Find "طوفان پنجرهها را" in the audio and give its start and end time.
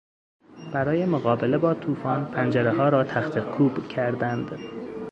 1.73-3.03